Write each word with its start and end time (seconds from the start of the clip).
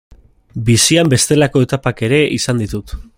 Bizian 0.69 1.11
bestelako 1.13 1.63
etapak 1.67 2.03
ere 2.11 2.23
izan 2.41 2.65
ditut. 2.65 2.97